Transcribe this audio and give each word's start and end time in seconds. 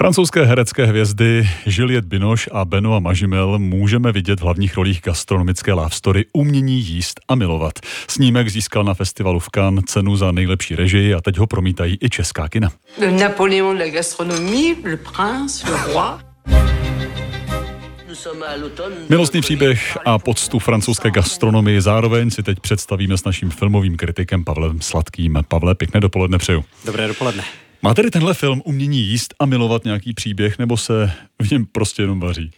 Francouzské 0.00 0.44
herecké 0.44 0.86
hvězdy 0.86 1.48
Juliette 1.66 2.08
Binoche 2.08 2.50
a 2.52 2.64
Benoit 2.64 3.02
Mažimel 3.02 3.58
můžeme 3.58 4.12
vidět 4.12 4.40
v 4.40 4.42
hlavních 4.42 4.76
rolích 4.76 5.00
gastronomické 5.04 5.72
love 5.72 5.90
story 5.90 6.24
Umění 6.32 6.80
jíst 6.80 7.20
a 7.28 7.34
milovat. 7.34 7.72
Snímek 8.08 8.48
získal 8.48 8.84
na 8.84 8.94
festivalu 8.94 9.38
v 9.38 9.48
Cannes 9.54 9.84
cenu 9.84 10.16
za 10.16 10.32
nejlepší 10.32 10.76
režii 10.76 11.14
a 11.14 11.20
teď 11.20 11.38
ho 11.38 11.46
promítají 11.46 11.98
i 12.00 12.10
česká 12.10 12.48
kina. 12.48 12.72
Napoléon 13.20 13.78
de 13.78 13.84
la 13.84 13.90
gastronomie, 13.90 14.74
le 14.84 14.96
prince, 14.96 15.70
le 15.70 15.92
roi. 15.92 16.26
Milostný 19.08 19.40
příběh 19.40 19.98
a 20.04 20.18
poctu 20.18 20.58
francouzské 20.58 21.10
gastronomii 21.10 21.80
zároveň 21.80 22.30
si 22.30 22.42
teď 22.42 22.60
představíme 22.60 23.18
s 23.18 23.24
naším 23.24 23.50
filmovým 23.50 23.96
kritikem 23.96 24.44
Pavlem 24.44 24.80
Sladkým. 24.80 25.38
Pavle, 25.48 25.74
pěkné 25.74 26.00
dopoledne 26.00 26.38
přeju. 26.38 26.64
Dobré 26.84 27.08
dopoledne. 27.08 27.42
Má 27.82 27.94
tedy 27.94 28.10
tenhle 28.10 28.34
film 28.34 28.62
umění 28.64 29.00
jíst 29.00 29.34
a 29.38 29.46
milovat 29.46 29.84
nějaký 29.84 30.12
příběh, 30.12 30.58
nebo 30.58 30.76
se 30.76 31.12
v 31.42 31.50
něm 31.50 31.66
prostě 31.66 32.02
jenom 32.02 32.20
vaří? 32.20 32.50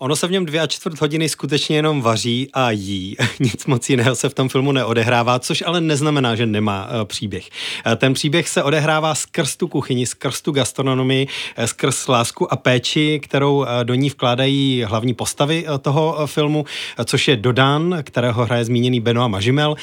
Ono 0.00 0.16
se 0.16 0.26
v 0.26 0.30
něm 0.30 0.46
dvě 0.46 0.60
a 0.60 0.66
čtvrt 0.66 1.00
hodiny 1.00 1.28
skutečně 1.28 1.76
jenom 1.76 2.02
vaří 2.02 2.50
a 2.52 2.70
jí. 2.70 3.16
Nic 3.40 3.66
moc 3.66 3.90
jiného 3.90 4.16
se 4.16 4.28
v 4.28 4.34
tom 4.34 4.48
filmu 4.48 4.72
neodehrává, 4.72 5.38
což 5.38 5.62
ale 5.66 5.80
neznamená, 5.80 6.34
že 6.34 6.46
nemá 6.46 6.86
uh, 6.86 7.04
příběh. 7.04 7.48
Uh, 7.86 7.94
ten 7.94 8.14
příběh 8.14 8.48
se 8.48 8.62
odehrává 8.62 9.14
skrz 9.14 9.56
tu 9.56 9.68
kuchyni, 9.68 10.06
skrz 10.06 10.40
tu 10.40 10.52
gastronomii, 10.52 11.26
uh, 11.58 11.64
skrz 11.64 12.08
lásku 12.08 12.52
a 12.52 12.56
péči, 12.56 13.20
kterou 13.22 13.66
do 13.82 13.94
ní 13.94 14.10
vkládají 14.10 14.84
hlavní 14.86 15.14
postavy 15.14 15.66
toho 15.82 16.26
filmu, 16.26 16.64
což 17.04 17.28
je 17.28 17.36
Dodan, 17.36 17.98
kterého 18.02 18.44
hraje 18.44 18.64
zmíněný 18.64 19.00
Benoit 19.00 19.30
Mažimel, 19.30 19.76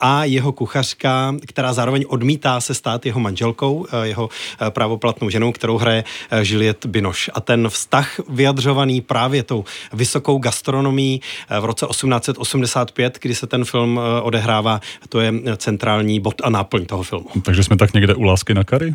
a 0.00 0.24
jeho 0.24 0.52
kuchařka, 0.52 1.34
která 1.46 1.72
zároveň 1.72 2.04
odmítá 2.08 2.60
se 2.60 2.74
stát 2.74 3.06
jeho 3.06 3.20
manželkou, 3.20 3.86
jeho 4.02 4.28
právoplatnou 4.70 5.30
ženou, 5.30 5.52
kterou 5.52 5.78
hraje 5.78 6.04
Juliette 6.42 6.88
Binoche. 6.88 7.32
A 7.34 7.40
ten 7.40 7.68
vztah 7.68 8.20
vyjadřovaný 8.28 9.00
právě 9.00 9.42
tou 9.42 9.57
tou 9.58 9.64
vysokou 9.96 10.38
gastronomí 10.38 11.20
v 11.60 11.64
roce 11.64 11.86
1885, 11.86 13.18
kdy 13.22 13.34
se 13.34 13.46
ten 13.46 13.64
film 13.64 14.00
eh, 14.00 14.20
odehrává. 14.20 14.80
To 15.08 15.20
je 15.20 15.32
centrální 15.56 16.20
bod 16.20 16.42
a 16.44 16.50
náplň 16.50 16.86
toho 16.86 17.02
filmu. 17.02 17.28
Takže 17.42 17.64
jsme 17.64 17.76
tak 17.76 17.92
někde 17.92 18.14
u 18.14 18.22
lásky 18.22 18.54
na 18.54 18.64
kary? 18.64 18.94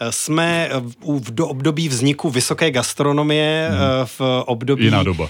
Eh, 0.00 0.12
jsme 0.12 0.70
v 1.00 1.34
do 1.34 1.46
období 1.46 1.88
vzniku 1.88 2.30
vysoké 2.30 2.70
gastronomie, 2.70 3.68
hmm. 3.70 3.78
v 4.04 4.20
období, 4.46 4.84
Jiná 4.84 5.02
doba. 5.02 5.28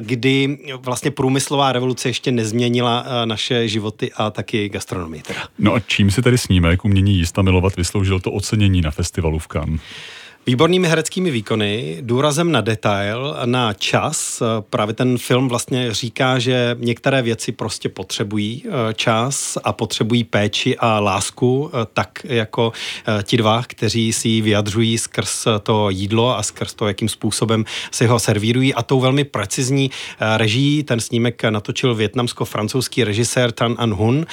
kdy 0.00 0.58
vlastně 0.76 1.10
průmyslová 1.10 1.72
revoluce 1.72 2.08
ještě 2.08 2.30
nezměnila 2.30 3.06
naše 3.24 3.68
životy 3.68 4.12
a 4.16 4.30
taky 4.30 4.68
gastronomii. 4.68 5.22
Teda. 5.22 5.40
No 5.58 5.74
a 5.74 5.80
čím 5.80 6.10
si 6.10 6.22
tedy 6.22 6.38
snímek 6.38 6.84
Umění 6.84 7.14
jíst 7.14 7.38
a 7.38 7.42
milovat 7.42 7.76
vysloužil 7.76 8.20
to 8.20 8.32
ocenění 8.32 8.80
na 8.80 8.90
festivalu 8.90 9.38
v 9.38 9.48
Cannes? 9.48 9.80
Výbornými 10.48 10.88
hereckými 10.88 11.30
výkony, 11.30 11.98
důrazem 12.00 12.52
na 12.52 12.60
detail, 12.60 13.36
na 13.44 13.72
čas. 13.72 14.42
Právě 14.70 14.94
ten 14.94 15.18
film 15.18 15.48
vlastně 15.48 15.94
říká, 15.94 16.38
že 16.38 16.76
některé 16.78 17.22
věci 17.22 17.52
prostě 17.52 17.88
potřebují 17.88 18.64
eh, 18.66 18.94
čas 18.94 19.58
a 19.64 19.72
potřebují 19.72 20.24
péči 20.24 20.76
a 20.78 21.00
lásku, 21.00 21.70
eh, 21.72 21.86
tak 21.92 22.18
jako 22.24 22.72
eh, 23.18 23.22
ti 23.22 23.36
dva, 23.36 23.62
kteří 23.66 24.12
si 24.12 24.28
ji 24.28 24.40
vyjadřují 24.40 24.98
skrz 24.98 25.46
to 25.62 25.90
jídlo 25.90 26.38
a 26.38 26.42
skrz 26.42 26.74
to, 26.74 26.88
jakým 26.88 27.08
způsobem 27.08 27.64
si 27.90 28.06
ho 28.06 28.18
servírují. 28.18 28.74
A 28.74 28.82
tou 28.82 29.00
velmi 29.00 29.24
precizní 29.24 29.90
režií 30.36 30.82
ten 30.82 31.00
snímek 31.00 31.44
natočil 31.44 31.94
větnamsko-francouzský 31.94 33.04
režisér 33.04 33.52
Tan 33.52 33.74
An 33.78 33.94
Hun, 33.94 34.26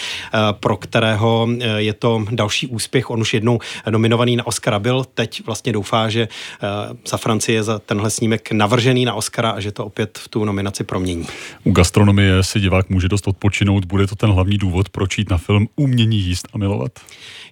pro 0.52 0.77
kterého 0.77 1.47
je 1.77 1.93
to 1.93 2.25
další 2.31 2.67
úspěch. 2.67 3.09
On 3.09 3.21
už 3.21 3.33
jednou 3.33 3.59
nominovaný 3.89 4.36
na 4.36 4.47
Oscara 4.47 4.80
byl, 4.80 5.05
teď 5.13 5.45
vlastně 5.45 5.73
doufá, 5.73 6.05
že 6.09 6.28
eh, 6.28 6.67
za 7.08 7.17
Francii 7.17 7.56
je 7.56 7.64
za 7.64 7.80
tenhle 7.80 8.09
snímek 8.09 8.52
navržený 8.52 9.06
na 9.06 9.14
Oscara 9.14 9.50
a 9.50 9.59
že 9.59 9.72
to 9.72 9.86
opět 9.86 10.17
v 10.17 10.28
tu 10.28 10.45
nominaci 10.45 10.84
promění. 10.84 11.28
U 11.64 11.72
gastronomie 11.72 12.44
si 12.44 12.59
divák 12.59 12.89
může 12.89 13.08
dost 13.08 13.28
odpočinout. 13.28 13.86
Bude 13.86 14.08
to 14.08 14.16
ten 14.16 14.31
hlavní 14.31 14.58
důvod, 14.58 14.89
proč 14.89 15.17
jít 15.17 15.30
na 15.30 15.38
film 15.38 15.67
Umění 15.76 16.17
jíst 16.17 16.48
a 16.54 16.58
milovat? 16.58 16.92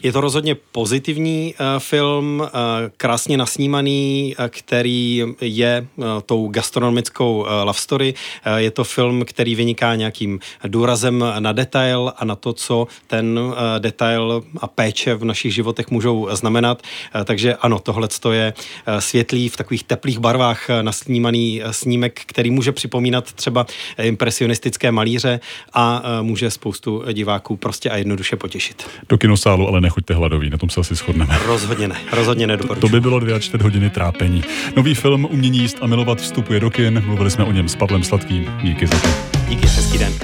Je 0.04 0.12
to 0.12 0.22
rozhodně 0.22 0.56
pozitivní 0.56 1.54
uh, 1.60 1.80
film, 1.80 2.40
uh, 2.40 2.50
krásně 2.98 3.38
nasnímaný, 3.38 4.36
který 4.50 5.24
je 5.42 5.88
tou 6.26 6.48
gastronomickou 6.48 7.46
love 7.64 7.80
story. 7.80 8.14
Je 8.56 8.72
to 8.72 8.84
film, 8.84 9.26
který 9.26 9.56
vyniká 9.56 9.96
nějakým 9.96 10.40
důrazem 10.68 11.26
na 11.40 11.52
detail 11.52 12.14
a 12.18 12.26
na 12.26 12.36
to, 12.36 12.54
co 12.54 12.88
ten 13.08 13.40
detail 13.80 14.44
a 14.58 14.68
péče 14.68 15.16
v 15.16 15.26
našich 15.26 15.54
životech 15.54 15.92
můžou 15.92 16.28
znamenat. 16.32 16.82
Takže 17.26 17.56
ano, 17.56 17.80
tohle 17.80 18.08
je 18.32 18.43
je 18.44 18.54
eh, 18.86 19.02
světlý, 19.02 19.50
v 19.50 19.58
takových 19.58 19.84
teplých 19.84 20.20
barvách 20.20 20.70
eh, 20.70 20.84
nasnímaný 20.84 21.62
eh, 21.64 21.74
snímek, 21.74 22.22
který 22.26 22.52
může 22.52 22.72
připomínat 22.72 23.34
třeba 23.34 23.66
impresionistické 24.02 24.92
malíře 24.92 25.40
a 25.74 26.04
může 26.22 26.52
spoustu 26.52 27.04
diváků 27.14 27.58
prostě 27.58 27.90
a 27.90 27.98
jednoduše 27.98 28.36
potěšit. 28.36 28.88
Do 29.10 29.18
kinosálu 29.18 29.68
ale 29.68 29.82
nechoďte 29.82 30.14
hladoví, 30.14 30.50
na 30.50 30.58
tom 30.58 30.70
se 30.70 30.80
asi 30.80 30.96
shodneme. 30.96 31.40
Rozhodně 31.46 31.88
ne, 31.88 31.96
rozhodně 32.12 32.48
nedoporučuji. 32.48 32.82
To 32.82 32.90
by 32.90 33.02
bylo 33.02 33.20
dvě 33.20 33.36
a 33.36 33.40
čtvrt 33.40 33.62
hodiny 33.62 33.90
trápení. 33.90 34.44
Nový 34.76 34.96
film 34.96 35.28
Umění 35.32 35.60
jíst 35.60 35.78
a 35.82 35.88
milovat 35.88 36.22
vstupuje 36.22 36.60
do 36.60 36.70
kin, 36.70 37.04
mluvili 37.06 37.32
jsme 37.32 37.44
o 37.44 37.52
něm 37.52 37.70
s 37.70 37.76
Pavlem 37.76 38.04
Sladkým. 38.04 38.58
Díky 38.64 38.88
za 38.88 39.00
to. 39.00 39.08
Díky, 39.50 39.68
hezký 39.68 39.98
den. 39.98 40.24